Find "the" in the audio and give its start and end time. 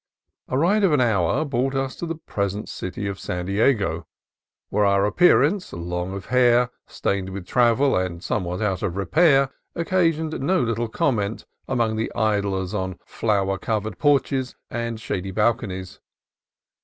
2.07-2.15